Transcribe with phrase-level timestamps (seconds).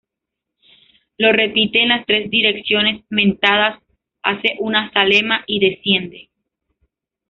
[1.19, 3.79] lo repite en las tres direcciones mentadas,
[4.23, 6.31] hace una zalema y desciende